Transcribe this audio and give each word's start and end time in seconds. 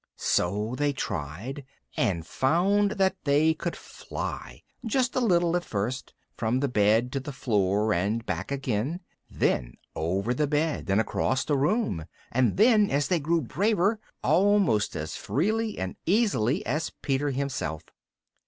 So 0.17 0.73
they 0.75 0.93
tried, 0.93 1.63
and 1.95 2.25
found 2.25 2.93
that 2.93 3.23
they 3.23 3.53
could 3.53 3.75
fly; 3.75 4.63
just 4.83 5.15
a 5.15 5.19
little 5.19 5.55
at 5.55 5.63
first, 5.63 6.15
from 6.35 6.59
the 6.59 6.67
bed 6.67 7.11
to 7.11 7.19
the 7.19 7.31
floor 7.31 7.93
and 7.93 8.25
back 8.25 8.51
again; 8.51 9.01
then 9.29 9.75
over 9.95 10.33
the 10.33 10.47
bed 10.47 10.89
and 10.89 10.99
across 10.99 11.45
the 11.45 11.55
room, 11.55 12.05
and 12.31 12.57
then, 12.57 12.89
as 12.89 13.09
they 13.09 13.19
grew 13.19 13.41
braver, 13.41 13.99
almost 14.23 14.95
as 14.95 15.15
freely 15.15 15.77
and 15.77 15.95
easily 16.07 16.65
as 16.65 16.89
Peter 17.03 17.29
himself. 17.29 17.83